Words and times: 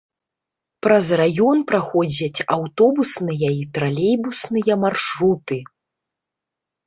Праз 0.85 1.09
раён 1.21 1.57
праходзяць 1.71 2.39
аўтобусныя 2.55 3.49
і 3.61 3.67
тралейбусныя 3.75 4.73
маршруты. 4.85 5.57